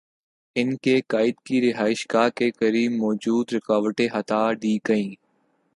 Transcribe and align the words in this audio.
ان 0.55 0.75
کے 0.77 0.99
قائد 1.07 1.35
کی 1.45 1.61
رہائش 1.61 2.05
گاہ 2.13 2.29
کے 2.35 2.49
قریب 2.51 2.91
موجود 2.91 3.53
رکاوٹیں 3.53 4.07
ہٹا 4.15 4.43
دی 4.63 4.77
گئیں۔ 4.87 5.15